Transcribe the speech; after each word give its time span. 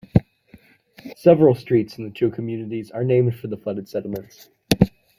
Several 1.15 1.53
streets 1.53 1.99
in 1.99 2.03
the 2.05 2.09
two 2.09 2.31
communities 2.31 2.89
are 2.89 3.03
named 3.03 3.35
for 3.35 3.45
the 3.45 3.55
flooded 3.55 3.87
settlements. 3.87 4.49